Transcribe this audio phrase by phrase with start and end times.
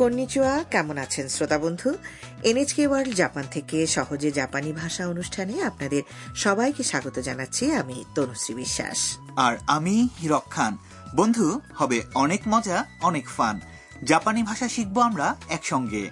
[0.00, 1.94] কন্নিচুয়া কেমন আছেন শ্রোতা বন্ধু?
[2.42, 6.02] এনএচকে ওয়ার্ল্ড জাপান থেকে সহজে জাপানি ভাষা অনুষ্ঠানে আপনাদের
[6.34, 10.78] সবাইকে স্বাগত জানাচ্ছি আমি তনুশ্রী বিশ্বাস। আর আমি হিরক খান।
[11.16, 13.60] বন্ধু হবে অনেক মজা অনেক ফান।
[14.04, 16.10] জাপানি ভাষা শিখব আমরা একসঙ্গে।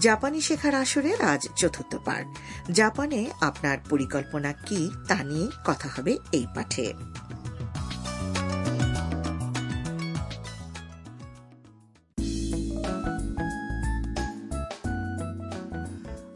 [0.00, 2.28] জাপানি শেখার আসরের আজ চতুর্থ পার্ট
[2.70, 6.94] জাপানে আপনার পরিকল্পনা কি তা নিয়ে কথা হবে এই পাঠে।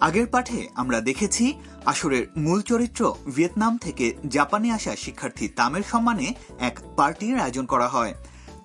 [0.01, 1.55] আগের পাঠে আমরা দেখেছি
[1.87, 8.15] আসরের মূল চরিত্র ভিয়েতনাম থেকে জাপানে আসা শিক্ষার্থী তামের সম্মানে এক পার্টির আয়োজন করা হয়।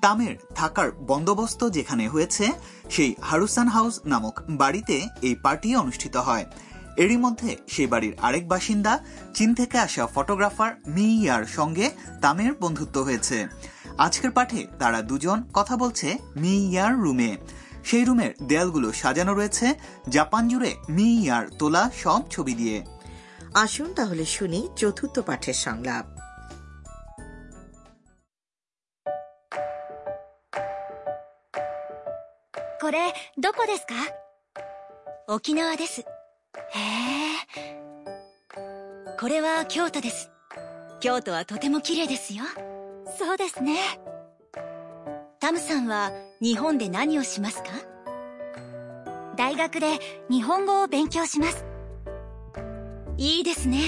[0.01, 2.51] তামের থাকার বন্দোবস্ত যেখানে হয়েছে,
[2.89, 6.45] সেই হারুসান হাউস নামক বাড়িতে এই পার্টি অনুষ্ঠিত হয়।
[6.97, 8.99] এরই মধ্যে সেই বাড়ির আরেক বাসিন্দা,
[9.33, 11.89] চীন থেকে আসা ফটোগ্রাফার মি ইয়ার সঙ্গে
[12.21, 13.47] তামের বন্ধুত্ব হয়েছে।
[13.97, 17.37] আজকের পাঠে তারা দুজন কথা বলছে মি ইয়ার রুমে।
[17.84, 19.66] সেই রুমের দেয়ালগুলো সাজানো রয়েছে
[20.08, 22.76] জাপান জুড়ে মি ইয়ার তোলা সব ছবি দিয়ে
[23.54, 26.06] আসুন তাহলে শুনি চতুর্থ পাঠের সংলাপ
[32.80, 33.94] これどこですか
[35.28, 36.06] 沖縄ですへえ
[39.20, 40.30] これは京都です
[41.00, 42.44] 京都はとても綺麗ですよ
[43.18, 43.76] そうですね
[45.42, 47.70] タムさんは日本で何をしますか
[49.36, 49.98] 大学で
[50.30, 51.64] 日本語を勉強します
[53.16, 53.78] いいですね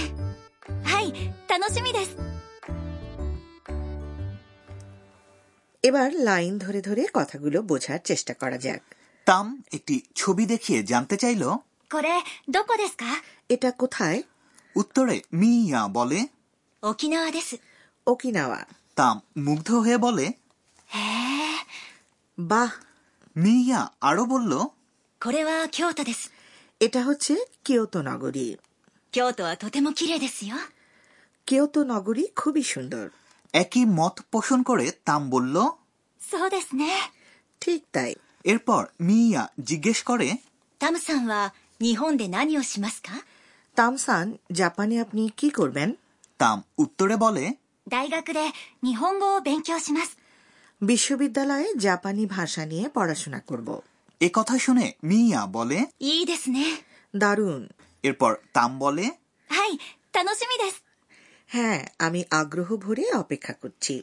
[0.85, 1.13] はい
[1.49, 2.17] 楽しみです
[5.89, 8.83] এবার লাইন ধরে ধরে কথাগুলো বোঝার চেষ্টা করা যাক
[9.29, 9.47] তাম
[9.77, 11.43] একটি ছবি দেখিয়ে জানতে চাইল
[11.93, 12.09] これ
[12.55, 13.05] どこですか
[13.55, 14.19] এটা কোথায়
[14.81, 16.21] উত্তরে মি ইয়া বলে
[16.89, 17.51] 沖縄です
[18.13, 18.61] ওকিনাওয়া
[18.99, 20.27] তাম মুগ্ধ হয়ে বলে
[20.95, 21.24] へえ
[22.39, 22.71] বাহ
[23.43, 24.53] মি ইয়া আরো বলল
[25.23, 26.21] これは京都です
[26.85, 27.33] এটা হচ্ছে
[27.67, 28.49] কিয়োতো নগরী
[29.13, 30.55] 京都はとても綺麗ですよ
[31.49, 33.05] কিয়োতো নগরী খুবই সুন্দর
[33.63, 35.57] একই মত পোষণ করে তাম বলল
[36.31, 36.85] そうですね
[37.63, 38.11] ঠিক তাই
[38.53, 40.29] এরপর মিয়া জিজ্ঞেস করে
[40.81, 41.35] タムさんは
[41.81, 43.11] 日本で何をしますか
[43.79, 44.27] তামসান
[44.61, 45.89] জাপানে আপনি কি করবেন
[46.41, 47.45] তাম উত্তরে বলে
[47.95, 48.41] 大学で
[48.87, 50.17] 日本語を勉強します
[50.83, 53.69] বিশ্ববিদ্যালয়ে জাপানি ভাষা নিয়ে পড়াশোনা করব
[54.21, 55.79] এ কথা শুনে মিয়া বলে
[56.09, 56.67] いいですね
[57.15, 57.63] দারুণ
[58.05, 59.07] এরপর তাম বলে
[59.51, 59.71] はい
[60.17, 60.77] 楽しみです
[61.51, 63.95] হ্যাঁ আমি আগ্রহ ভরে অপেক্ষা করছি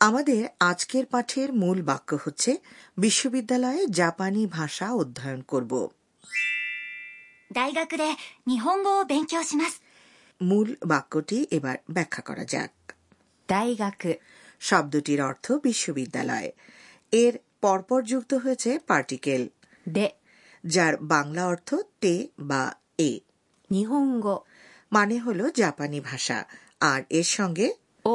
[0.00, 0.40] আমাদের
[0.70, 2.50] আজকের পাঠের মূল বাক্য হচ্ছে
[2.98, 5.72] বিশ্ববিদ্যালয়ে জাপানি ভাষা অধ্যয়ন করব
[7.50, 8.04] 大学で
[8.50, 9.74] 日本語を勉強します
[10.42, 12.72] মূল বাক্যটি এবার ব্যাখ্যা করা যাক
[13.48, 14.14] 大学
[14.60, 16.50] শব্দটির অর্থ বিশ্ববিদ্যালয়
[17.12, 19.48] এর পরপর যুক্ত হয়েছে পার্টিকেল
[19.96, 20.08] で
[20.64, 23.20] যার বাংলা অর্থ তে বা এ
[23.70, 24.36] 日本語
[24.92, 26.44] মানে হলো জাপানি ভাষা
[26.80, 27.68] আর এর সঙ্গে
[28.04, 28.14] を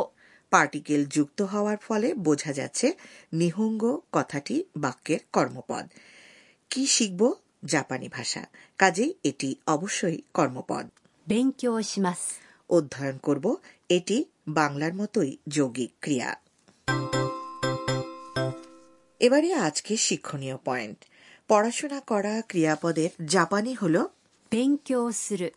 [0.52, 2.94] পার্টিকেল যুক্ত হওয়ার ফলে বোঝা যাচ্ছে
[3.34, 5.86] নিহঙ্গ কথাটি বাক্যের কর্মপদ
[6.70, 7.34] কি শিখব
[7.66, 8.46] জাপানি ভাষা
[8.78, 10.90] কাজেই এটি অবশ্যই কর্মপদ
[11.28, 12.22] 勉強します
[12.70, 13.46] অধ্যয়ন করব
[13.90, 16.30] এটি বাংলার মতোই যৌগিক ক্রিয়া
[19.22, 20.98] এবারে আজকে শিক্ষণীয় পয়েন্ট
[21.50, 23.96] পড়াশোনা করা ক্রিয়াপদের জাপানি হল
[24.52, 25.50] 勉強する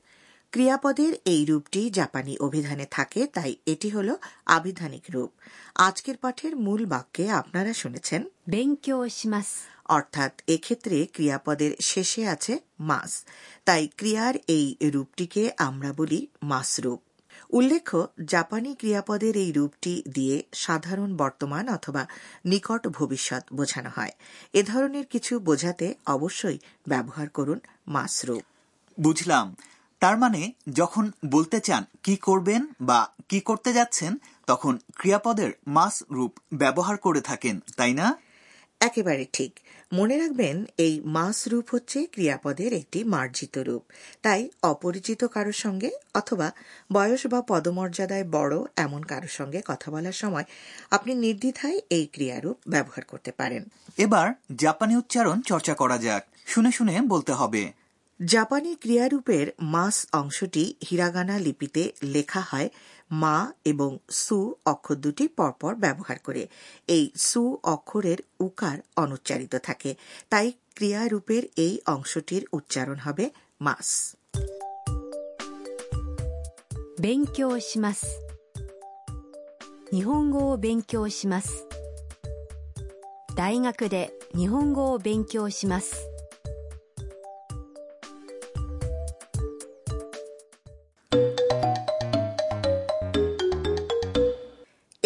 [0.52, 4.08] ক্রিয়াপদের এই রূপটি জাপানি অভিধানে থাকে তাই এটি হল
[4.46, 5.30] আবিধানিক রূপ
[5.78, 9.52] আজকের পাঠের মূল বাক্যে আপনারা শুনেছেন 勉強します
[9.89, 13.25] অর্থাৎ এক্ষেত্রে ক্রিয়াপদের শেষে আছে মাস।
[13.65, 17.01] তাই ক্রিয়ার এই রূপটিকে আমরা বলি মাস রূপ।
[17.49, 22.07] উল্লেখ্য, জাপানি ক্রিয়াপদের এই রূপটি দিয়ে সাধারণ বর্তমান অথবা
[22.45, 24.11] নিকট ভবিষ্যৎ বোঝানো হয়।
[24.53, 26.57] এ ধরনের কিছু বোঝাতে অবশ্যই
[26.87, 28.43] ব্যবহার করুন মাস রূপ।
[28.99, 29.55] বুঝলাম।
[29.99, 34.17] তার মানে যখন বলতে চান কি করবেন বা কি করতে যাচ্ছেন,
[34.47, 38.17] তখন ক্রিয়াপদের মাস রূপ ব্যবহার করে থাকেন, তাই না?
[38.81, 39.59] একেবারে ঠিক।
[39.93, 43.83] মনে রাখবেন এই মাস রূপ হচ্ছে ক্রিয়াপদের একটি মার্জিত রূপ।
[44.21, 46.51] তাই অপরিচিত কারোর সঙ্গে অথবা
[46.93, 50.43] বয়স বা পদমর্যাদায় বড় এমন কারোর সঙ্গে কথা বলার সময়
[50.91, 53.63] আপনি নির্দ্বিধায় এই ক্রিয়ারূপ ব্যবহার করতে পারেন।
[53.97, 57.71] এবার জাপানি উচ্চারণ চর্চা করা যাক। শুনে শুনে বলতে হবে।
[58.21, 62.69] জাপানি ক্রিয়ারূপের মাস অংশটি হিরাগানা লিপিতে লেখা হয়
[63.12, 63.90] মা এবং
[64.22, 66.42] সু অক্ষর দুটি পরপর ব্যবহার করে
[66.88, 69.90] এই সু অক্ষরের উকার অনুচ্চারিত থাকে
[70.28, 73.24] তাই ক্রিয়ারূপের এই অংশটির উচ্চারণ হবে
[73.60, 73.88] মাস
[76.98, 78.20] 勉強します
[79.92, 81.66] 日本語を勉強します
[83.34, 86.07] 大学で日本語を勉強します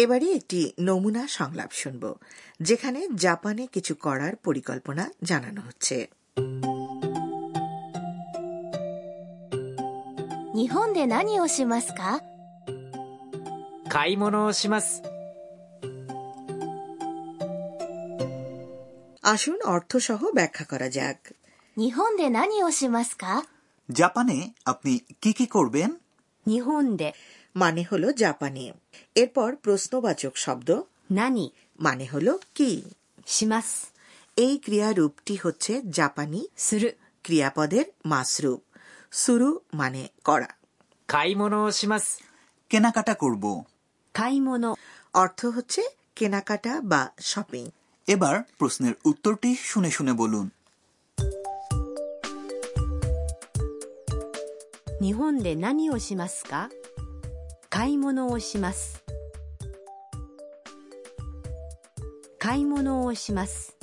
[0.03, 2.03] এবারে একটি নমুনা সংলাপ শুনব
[2.67, 5.97] যেখানে জাপানে কিছু করার পরিকল্পনা জানানো হচ্ছে
[10.59, 12.21] 日本で何をしますか
[13.87, 14.87] 買い物をします
[19.33, 21.19] আসুন অর্থসহ ব্যাখ্যা করা যাক
[21.77, 23.23] 日本で何をしますか
[23.89, 24.37] জাপানে
[24.71, 24.91] আপনি
[25.23, 25.89] কি কি করবেন
[26.51, 27.03] 日本で
[27.55, 28.65] মানে হলো জাপানি
[29.15, 30.69] এরপর প্রশ্নবাচক শব্দ
[31.11, 31.45] 何
[31.79, 32.71] মানে হলো কি
[33.27, 33.71] します
[34.37, 36.89] এই ক্রিয়ারূপটি হচ্ছে জাপানি する
[37.25, 38.61] ক্রিয়াপদের মাসরূপ
[39.11, 40.49] সুরু মানে করা
[41.09, 42.07] 買い物をします
[42.71, 43.43] কেনাকাটা করব
[44.15, 44.69] 買い物
[45.13, 45.81] অর্থ হচ্ছে
[46.15, 47.01] কেনাকাটা বা
[47.31, 47.63] শপিং
[48.07, 50.45] এবার প্রশ্নের উত্তরটি শুনে শুনে বলুন
[55.01, 56.69] 日本で何をしますか
[57.73, 59.03] 買い物をします
[62.39, 63.75] 買い物をします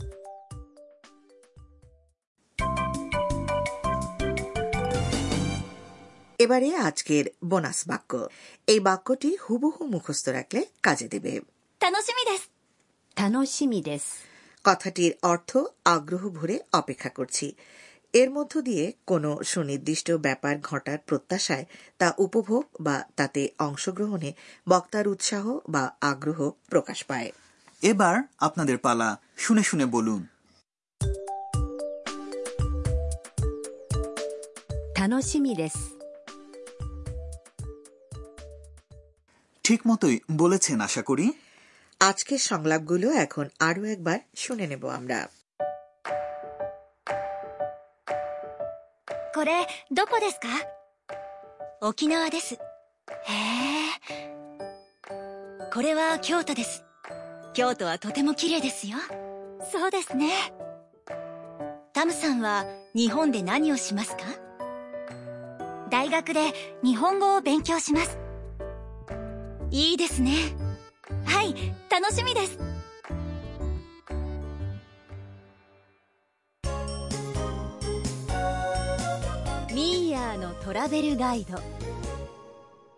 [6.38, 8.12] এবারে আজকের বোনাস বাক্য
[8.68, 11.32] এই বাক্যটি হুবহু মুখস্থ রাখলে কাজে দেবে
[11.80, 12.44] 楽しみです
[13.16, 14.06] 楽しみです
[14.64, 15.50] কথাটির অর্থ
[15.96, 17.46] আগ্রহ ভরে অপেক্ষা করছি
[18.14, 21.66] এর মধ্য দিয়ে কোনো সুনির্দিষ্ট ব্যাপার ঘটার প্রত্যাশায়
[21.98, 24.30] তা উপভোগ বা তাতে অংশগ্রহণে
[24.68, 26.40] বক্তার উৎসাহ বা আগ্রহ
[26.70, 27.30] প্রকাশ পায়
[27.82, 30.22] এবার আপনাদের পালা শুনে শুনে বলুন
[34.98, 35.78] 楽しみです
[39.64, 41.26] ঠিক মতোই বলেছেন আশা করি
[42.00, 45.18] আজকের সংলাপগুলো এখন আরও একবার শুনে নেব আমরা
[49.41, 50.49] これどこですか？
[51.81, 52.53] 沖縄です。
[52.53, 52.59] へ
[54.13, 55.09] え。
[55.73, 56.85] これは京都です。
[57.55, 58.99] 京都はとても綺麗ですよ。
[59.71, 60.29] そうですね。
[61.91, 64.25] タムさんは日本で何をしますか？
[65.89, 66.53] 大学で
[66.83, 68.19] 日本語を勉強します。
[69.71, 70.33] いいですね。
[71.25, 71.55] はい
[71.89, 72.59] 楽しみです。
[80.72, 81.58] ラベルガイド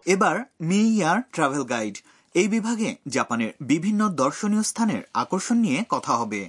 [0.07, 1.97] এবার মি ইয়ার ট্রাভেল গাইড
[2.35, 6.41] এই বিভাগে জাপানের বিভিন্ন দর্শনীয় স্থানের আকর্ষণ নিয়ে কথা হবে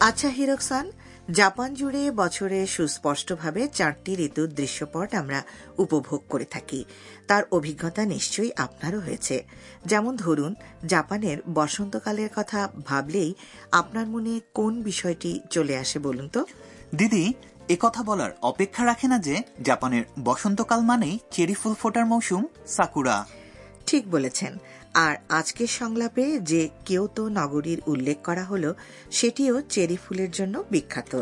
[0.00, 0.86] আচ্ছা হিরকসান
[1.31, 5.43] জাপান জুড়ে বছরে সুস্পষ্টভাবে চারটি ঋতুর দৃশ্যপট আমরা
[5.77, 6.85] উপভোগ করে থাকি।
[7.27, 9.45] তার অভিজ্ঞতা নিশ্চয়ই আপনারও হয়েছে।
[9.85, 10.55] যেমন ধরুন
[10.85, 13.33] জাপানের বসন্তকালের কথা ভাবলেই
[13.71, 16.45] আপনার মনে কোন বিষয়টি চলে আসে বলুন তো?
[16.95, 17.33] দিদি
[17.69, 23.25] এ কথা বলার অপেক্ষা রাখে না যে জাপানের বসন্তকাল মানেই চেরি ফুল ফোটার মৌসুম সাকুরা।
[23.85, 24.57] ঠিক বলেছেন।
[24.95, 28.75] আর আজকের সংলাপে যে কিয়োতো নগরীর উল্লেখ করা হলো
[29.11, 31.13] সেটিও চেরি ফুলের জন্য বিখ্যাত।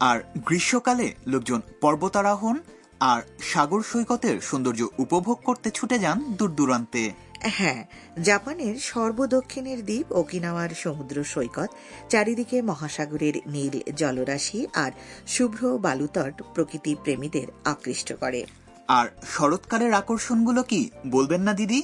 [0.00, 2.58] আর গ্রীষ্মকালে লোকজন পর্বতারোহণ
[3.00, 7.86] আর সাগর সৈকতের সৌন্দর্য উপভোগ করতে ছুটে যান দূর দূরান্তে হ্যাঁ
[8.22, 11.70] জাপানের সর্বদক্ষিণের দ্বীপ ওকিনাওয়ার সমুদ্র সৈকত
[12.08, 14.92] চারিদিকে মহাসাগরের নীল জলরাশি আর
[15.26, 18.46] শুভ্র বালুতট প্রকৃতি প্রেমীদের আকৃষ্ট করে।
[18.88, 21.82] আর শরৎকালের আকর্ষণগুলো কি বলবেন না দিদি?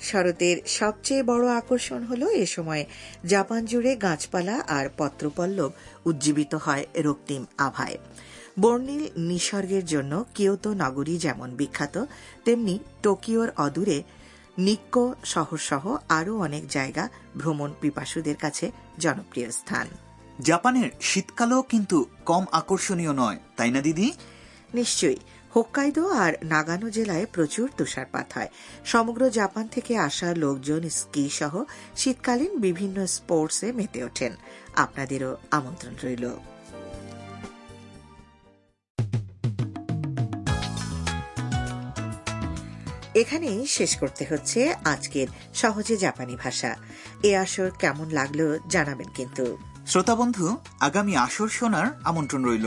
[0.00, 2.84] শরতের সবচেয়ে বড় আকর্ষণ হল এ সময়
[3.26, 5.72] জাপান জুড়ে গাছপালা আর পত্রপল্লব
[6.06, 7.98] উজ্জীবিত হয় রক্তিম আভায়।
[8.60, 12.04] বর্ণিল নিসর্গের জন্য কিয়োতো নগরী যেমন বিখ্যাত
[12.44, 14.02] তেমনি টোকিওর অদূরে
[14.58, 19.86] নিক্কো শহরসহ আরও অনেক জায়গা ভ্রমণ পিপাসুদের কাছে জনপ্রিয় স্থান।
[20.40, 24.12] জাপানের শীতকালও কিন্তু কম আকর্ষণীয় নয় তাই না দিদি?
[24.74, 25.16] নিশ্চয়ই।
[25.56, 28.48] হোক্কাইদো আর নাগানো জেলায় প্রচুর তুষারপাত হয়।
[28.84, 31.64] সমগ্র জাপান থেকে আসা লোকজন, স্কি সহ
[31.96, 34.36] শীতকালীন বিভিন্ন স্পোর্টসে মেতে ওঠেন।
[34.76, 36.30] আপনাদেরও আমন্ত্রণ রইল।
[43.14, 46.76] এখানেই শেষ করতে হচ্ছে আজকের সহজে জাপানি ভাষা।
[47.22, 52.66] এ আসর কেমন লাগল জানাবেন কিন্তু। শ্রোতা বন্ধু, আগামী আসর শোনার আমন্ত্রণ রইল।